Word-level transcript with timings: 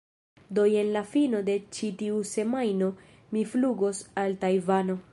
do 0.55 0.63
jen 0.71 0.87
la 0.95 1.03
fino 1.09 1.41
de 1.51 1.57
ĉi 1.77 1.91
tiu 2.01 2.17
semajno 2.31 2.91
mi 3.37 3.47
flugos 3.55 4.05
al 4.25 4.39
Tajvano 4.47 5.03